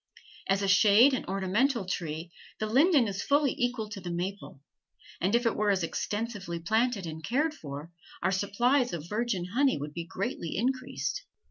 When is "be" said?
9.93-10.07